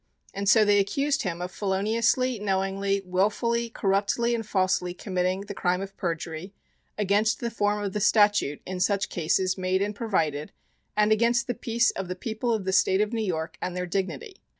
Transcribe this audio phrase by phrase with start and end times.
[0.33, 5.79] And so they accused him of feloniously, knowingly, wilfully, corruptly, and falsely committing the crime
[5.79, 6.55] of perjury
[6.97, 10.53] against the form of the statute in such cases made and provided,
[10.97, 13.85] and against the peace of the People of the State of New York and their
[13.85, 14.37] dignity.